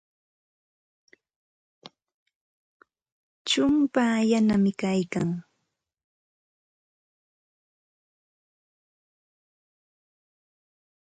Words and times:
Chumpaa 3.49 4.17
yanami 4.31 4.71
kaykan. 4.81 5.29